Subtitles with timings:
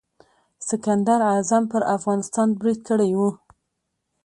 [0.67, 3.21] سکندر اعظم پر افغانستان برید کړی و.